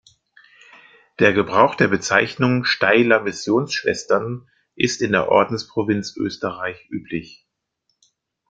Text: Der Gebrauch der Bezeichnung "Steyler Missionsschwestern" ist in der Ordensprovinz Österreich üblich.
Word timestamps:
Der 1.19 1.31
Gebrauch 1.31 1.75
der 1.75 1.87
Bezeichnung 1.87 2.63
"Steyler 2.65 3.21
Missionsschwestern" 3.21 4.49
ist 4.73 5.03
in 5.03 5.11
der 5.11 5.29
Ordensprovinz 5.29 6.17
Österreich 6.17 6.87
üblich. 6.89 7.45